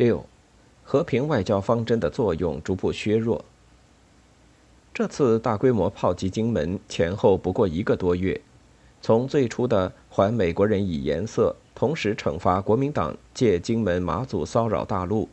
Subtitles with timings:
[0.00, 0.24] 六，
[0.82, 3.44] 和平外交方针的作用逐步削弱。
[4.94, 8.40] 这次大规模炮击金门前后不过一个多月，
[9.02, 15.28] 从最初的还美国人以颜色，同时惩罚国民党借金门马祖骚扰大陆，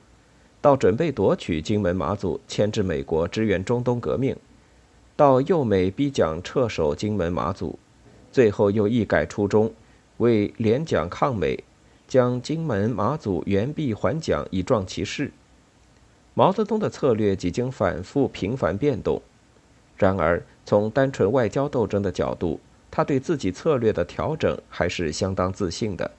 [0.59, 4.35] 到准备夺取金门马祖牵制美国支援中东革命，
[5.15, 7.79] 到右美逼蒋撤守金门马祖，
[8.33, 9.71] 最后又一改初衷，
[10.17, 11.63] 为联蒋抗美。
[12.07, 15.31] 将金门、马祖原币还蒋，以壮其势。
[16.33, 19.21] 毛泽东的策略几经反复、频繁变动。
[19.97, 26.11] 然而，从单纯外交斗争的角度，他对自己策略的调整还是相当自信的。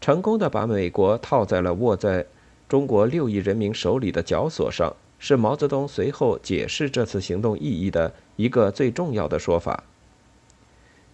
[0.00, 2.26] 成功的把美国套在了握在
[2.68, 9.84] 中国六亿人民手里的绞索上，是毛泽东随后解释这次行动意义的一个最重要的说法。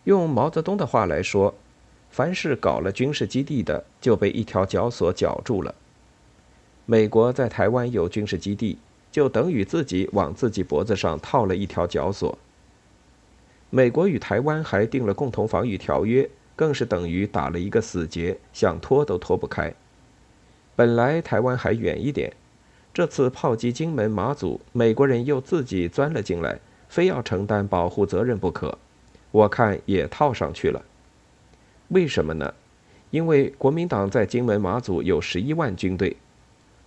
[0.04, 1.54] 用毛泽东的话来说。
[2.12, 5.74] 凡是搞了军事基地的，就被一条绞索绞住了。
[6.84, 8.76] 美国在台湾有军事基地，
[9.10, 12.36] 就等于自己往自己脖子上套了一条绞索。
[13.70, 19.72] 美国与台湾还订了共同防御条约，更是等于打了一个死结，想脱都脱不开。
[20.76, 22.30] 本来台湾还远一点，
[22.92, 28.76] 这次炮击金门、马祖，美国人又自己钻了进来，非要承担保护责任不可。
[29.30, 30.84] 我看也套上去了。
[31.92, 32.54] 为什么呢？
[33.10, 36.16] 因为国民党在金门、马祖有十一万军队，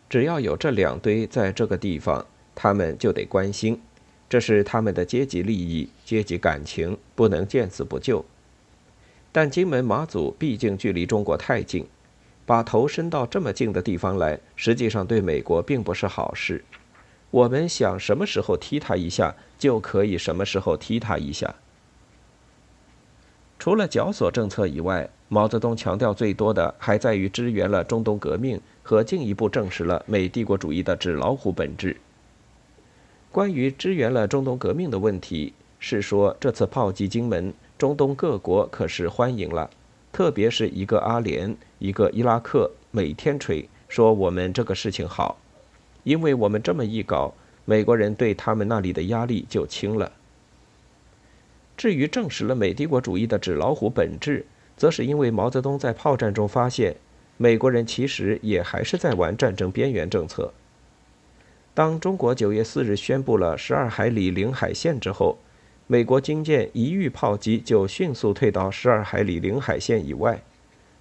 [0.09, 2.25] 只要有这两堆在这个地方，
[2.55, 3.79] 他们就得关心，
[4.27, 8.25] 这是他们的阶级利益、阶级感情，不能见死不救。
[9.31, 11.85] 但金门、马祖毕竟距离中国太近，
[12.47, 16.65] 把头伸到这么近的地方来，实际上对美国并不是好事。
[17.29, 21.53] 我们想什么时候踢他一下，就可以什么时候踢他一下。
[23.57, 31.97] 除了绞索政策以外，毛泽东强调最多的还在于支援了中东革命和进一步证实了美帝国主义的纸老虎本质。
[33.31, 39.69] 关于支援了中东革命的问题，是说这次炮击金门，中东各国可是欢迎了，
[40.11, 45.37] 特别是一个阿联，一个伊拉克，每天吹说我们这个事情好，
[46.03, 47.33] 因为我们这么一搞，
[47.65, 50.11] 美国人对他们那里的压力就轻了。
[51.77, 54.45] 至于证实了美帝国主义的纸老虎本质，
[54.77, 56.95] 则是因为毛泽东在炮战中发现，
[57.37, 60.53] 美国人其实也还是在玩战争边缘政策。
[61.73, 65.37] 当中国九月四日宣布了十二海里领海线之后，
[65.87, 70.41] 美国军舰一遇炮击就迅速退到十二海里领海线以外，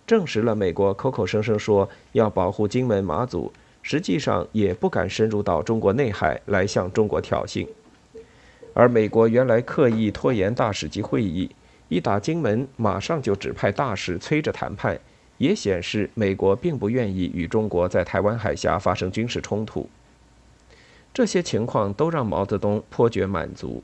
[0.05, 7.65] 证实了美国口口声声说要保护金门马祖，实际上也不敢深入到中国内海来向中国挑衅。
[8.75, 11.49] 而美国原来刻意拖延大使级会议，
[11.89, 14.99] 一打金门马上就指派大使催着谈判，
[15.39, 19.89] 也显示美国并不愿意与中国在台湾海峡发生军事冲突。
[21.15, 23.83] 这些情况都让毛泽东颇觉满足。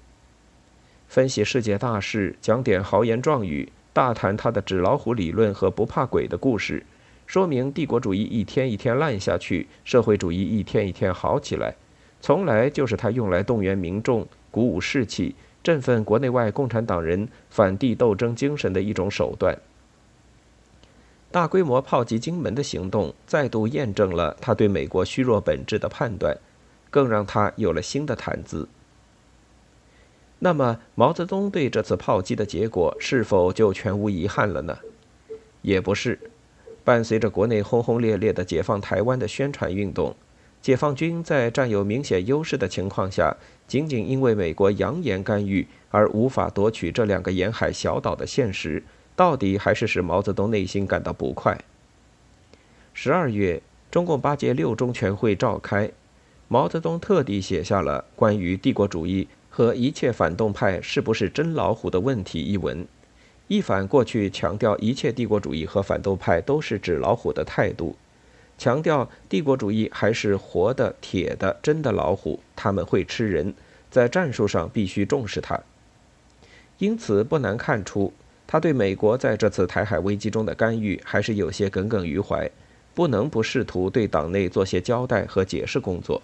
[1.06, 6.84] 分析世界大事，讲点豪言壮语，大谈他的纸老虎理论和不怕鬼的故事，
[7.26, 11.74] 说明帝国主义一天一天烂下去，社会主义一天一天好起来，
[12.20, 14.26] 从来就是他用来动员民众。
[14.53, 19.56] 鼓舞士气、振奋国内外共产党人反帝斗争精神的一种手段。
[21.30, 26.36] 大规模炮击金门的行动，再度验证了他对美国虚弱本质的判断，
[26.91, 28.69] 更让他有了新的谈资。
[30.41, 34.76] 那么，毛泽东对这次炮击的结果是否就全无遗憾了呢？
[35.62, 36.19] 也不是。
[36.82, 40.16] 伴随着国内轰轰烈烈的解放台湾的宣传运动。
[40.62, 43.34] 解放军在占有明显优势的情况下，
[43.66, 48.82] 仅仅因为美国扬言干预而无法夺取这两个沿海小岛的现实，
[49.16, 51.59] 到底还是使毛泽东内心感到不快。
[52.93, 55.91] 十二月，中共八届六中全会召开，
[56.48, 62.87] 毛泽东特地写下了关于帝国主义和一切反动派是不是真老虎的问题一文，
[63.48, 67.97] 一反过去强调一切帝国主义和反动派都是纸老虎的态度。
[68.60, 73.54] 强调帝国主义还是活的、铁的、真的老虎，他们会吃人，
[73.91, 75.59] 在战术上必须重视它。
[76.77, 78.12] 因此，不难看出，
[78.47, 82.51] 他对美国在这次台海危机中的干预还是有些耿耿于怀，
[82.92, 86.21] 不能不试图对党内做些交代和解释工作。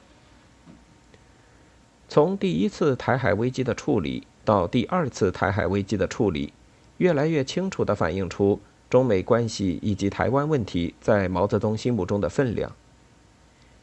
[2.06, 6.52] 从第一次台海危机的处理到第二次台海危机的处理，
[6.98, 8.60] 越来越清楚地反映出。
[8.88, 12.70] 中美关系以及台湾问题在毛泽东心目中的分量。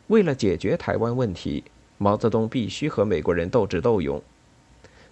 [0.07, 1.63] 为了解决台湾问题，
[1.97, 4.21] 毛泽东必须和美国人斗智斗勇。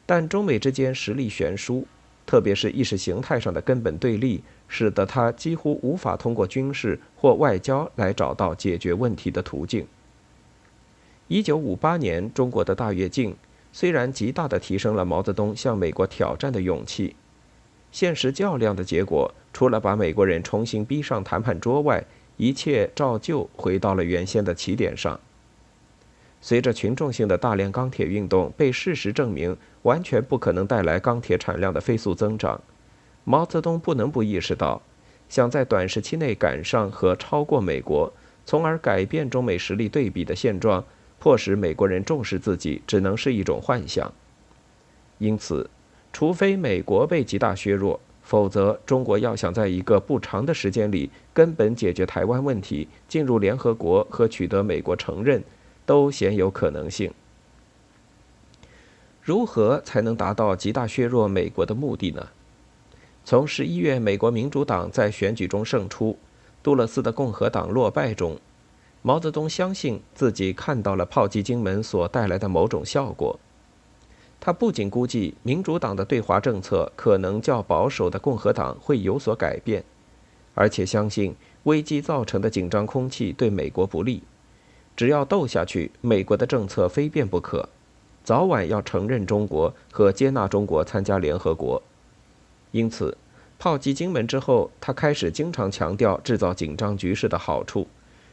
[0.06, 1.86] 但中美之间实力悬殊，
[2.26, 9.88] 特别是意识形态上的根本对立，使得他几乎无法通过军事或外交来找到解决问题的途径。
[11.28, 13.36] 一九五八年，中国的大跃进
[13.72, 17.16] 虽然极大地提升了毛泽东向美国挑战的勇气，
[17.92, 22.04] 现实较量的结果，除了把美国人重新逼上谈判桌外，
[22.38, 25.20] 一切照旧回到了原先的起点上。
[26.40, 32.60] 随着群众性的大炼钢铁运动被事实证明完全不可能带来钢铁产量的飞速增长，
[33.24, 34.82] 毛泽东不能不意识到，
[35.30, 38.12] 想在短时期内赶上和超过美国，
[38.44, 40.84] 从而改变中美实力对比的现状，
[41.20, 44.12] 迫使美国人重视自己，只能是一种幻想。
[45.20, 45.70] 因此，
[46.14, 55.44] 除非美国被极大削弱，否则中国要想在一个不长的时间里根本解决台湾问题，进入联合国和取得美国承认。
[55.84, 57.12] 都鲜有可能性。
[59.22, 62.28] 如何才能达到极大削弱美国的目的呢？
[63.26, 66.18] 从十一月美国民主党在选举中胜出，
[66.64, 68.40] 杜勒斯的共和党落败中，
[69.02, 73.38] 毛泽东相信自己看到了炮击金门所带来的某种效果。
[74.44, 79.84] 他不仅估计民主党的对华政策可能较保守的共和党会有所改变，
[80.56, 84.24] 而且相信危机造成的紧张空气对美国不利。
[84.96, 87.70] 只要斗下去，美国的政策非变不可，
[88.24, 91.82] 早晚要承认中国和接纳中国参加联合国。
[92.72, 93.16] 因此，
[93.60, 97.88] 炮击金门之后，他开始经常强调制造紧张局势的好处，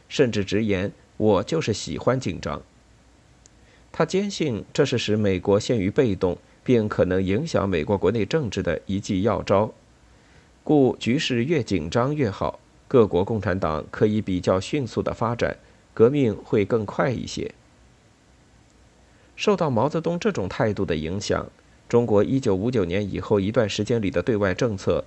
[0.07, 2.59] 甚至直言：“我就是喜欢紧张。”
[3.91, 9.73] 他坚信这是使美国陷于被动，并可能影响美国国内政治的一剂要招。
[10.63, 15.57] 故局势越紧张越好，各国共产党可以比较迅速的发展。
[15.91, 17.51] 革命会更快一些。
[19.35, 21.45] 受到毛泽东这种态度的影响，
[21.89, 25.03] 中国1959年以后一段时间里的对外政策，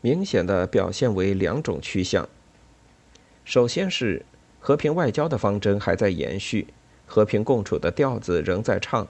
[0.00, 2.28] 明显的表现为两种趋向。
[3.44, 4.24] 首先是
[4.60, 6.68] 和平外交的方针还在延续，
[7.08, 9.08] 和平共处的调子仍在唱，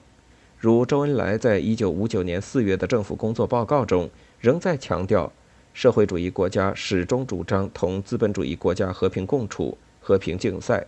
[0.57, 4.09] 如周恩来在1959年4月的政府工作报告中，
[4.41, 5.31] 仍在强调，
[5.75, 10.87] 社会主义国家始终主张同资本主义国家和平共处、和平竞赛。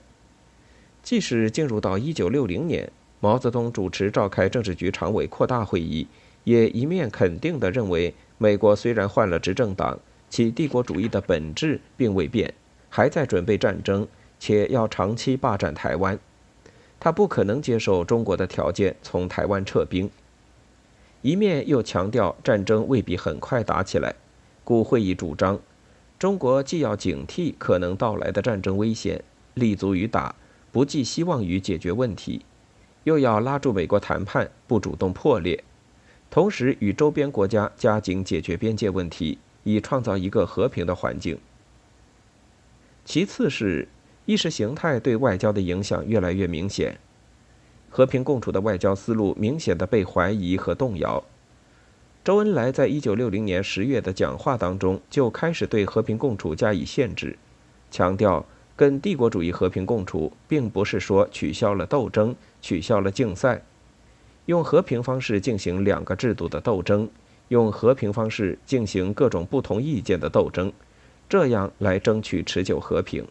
[1.02, 6.06] 即使进入到一九六零年，毛泽东主持召开政治局常委扩大会议，
[6.44, 9.98] 也一面肯定地认为，美国虽然换了执政党，
[10.28, 12.54] 其帝国主义的本质并未变，
[12.88, 14.06] 还在准备战争，
[14.38, 16.18] 且要长期霸占台湾。
[17.00, 20.08] 他不可能接受中国的条件从台湾撤兵。
[21.23, 24.14] 一面又强调战争未必很快打起来，
[24.62, 25.58] 故会议主张，
[26.19, 29.25] 中国既要警惕可能到来的战争危险，
[29.55, 30.35] 立足于打。
[30.73, 32.43] 不寄希望于解决问题，
[33.03, 35.64] 又要拉住美国谈判，不主动破裂，
[36.31, 41.37] 同时与周边国家加紧解决边界问题，以创造一个和平的环境。
[43.05, 43.88] 其次是
[44.31, 46.97] 意识形态对外交的影响越来越明显，
[47.88, 51.25] 和平共处的外交思路明显的被怀疑和动摇。
[52.23, 57.37] 周恩来在一九六零年十月的讲话当中就开始对和平共处加以限制，
[57.91, 58.47] 强调。
[58.77, 63.61] 跟帝国主义和平共处，并不是说取消了斗争、取消了竞赛，
[64.47, 67.06] 用和平方式进行两个制度的斗争，
[67.49, 70.73] 用和平方式进行各种不同意见的斗争，
[71.29, 73.27] 这样来争取持久和平。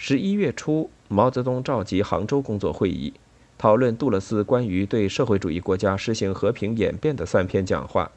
[0.00, 3.12] 十一月初，毛泽东召集杭州工作会议，
[3.58, 8.12] 讨论杜勒斯关于对社会主义国家实行和平演变的三篇讲话，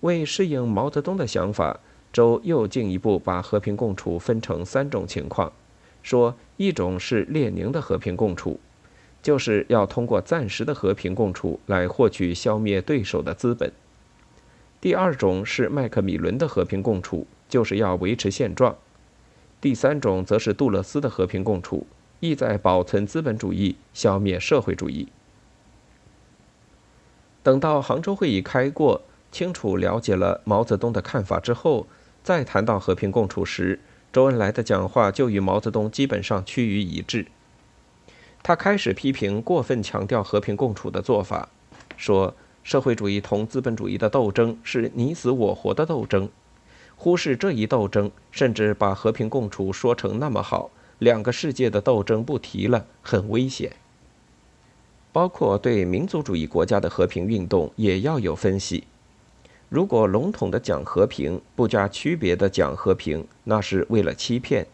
[0.00, 1.78] 为适应毛泽东的想法。
[2.12, 5.52] 周又进一步把和平共处分成三种情况，
[6.02, 8.58] 说一种是列宁的和平共处，
[9.22, 13.70] 就是要通过暂时的和平共处来获取消灭对手的资本；
[14.80, 18.74] 第二种是麦克米伦的和平共处，就是要维持现状；
[19.62, 21.86] 第三种则是杜勒斯的和平共处，
[22.20, 25.08] 意在保存资本主义，消灭社会主义。
[27.44, 29.00] 等到杭州会议开过，
[29.30, 31.86] 清楚了解了毛泽东的看法之后。
[32.24, 33.80] 再谈到和平共处时，
[34.12, 37.26] 周恩来的讲话就与毛泽东基本上趋于一致。
[38.44, 41.48] 他开始批评过分强调和平共处的做法，
[41.96, 46.28] 说社会主义同资本主义的斗争是你死我活的斗争，
[47.02, 53.72] 忽视这一斗争，甚至把和平共处说成那么好，两个世界的斗争不提了，很危险。
[55.10, 58.84] 包括对民族主义国家的和平运动也要有分析。
[59.68, 64.64] 如果笼统的讲和平，不加区别的讲和平，那是为了欺骗，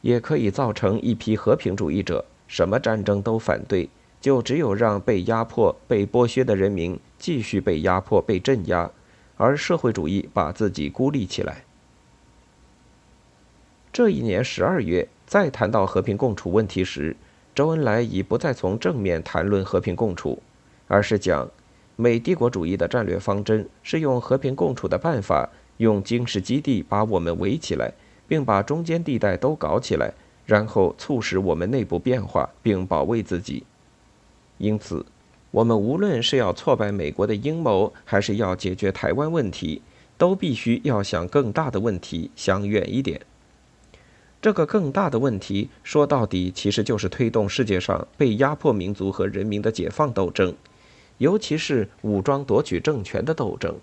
[0.00, 3.90] 也可以造成一批和平主义者什么战争都反对，
[4.22, 8.90] 就只有让被压迫、被剥削的人民继续被压迫、被镇压，
[9.36, 11.62] 而社会主义把自己孤立起来。
[13.94, 17.14] 这一年十二月，再谈到和平共处问题时，
[17.54, 20.42] 周恩来已不再从正面谈论和平共处，
[20.88, 21.48] 而是讲，
[21.94, 27.92] 美帝国主义的战略方针是用和平共处的办法，用军事基地把我们围起来，
[28.26, 30.12] 并把中间地带都搞起来，
[30.44, 33.62] 然后促使我们内部变化，并保卫自己。
[34.58, 35.06] 因此，
[35.52, 39.80] 我们无论是要挫败美国的阴谋，还是要解决台湾问题，
[40.18, 43.20] 都必须要想更大的问题，想远一点。
[44.44, 50.54] 这个更大的问题，说到底，其实就是推动世界上被压迫民族和人民的解放斗争，
[51.16, 53.74] 尤其是武装夺取政权的斗争。